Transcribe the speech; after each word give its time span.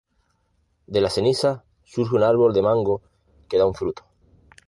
De 0.87 0.99
las 0.99 1.13
cenizas 1.13 1.61
surge 1.83 2.15
un 2.15 2.23
árbol 2.23 2.55
de 2.55 2.63
mango 2.63 3.03
que 3.47 3.59
da 3.59 3.67
un 3.67 3.75
fruto. 3.75 4.03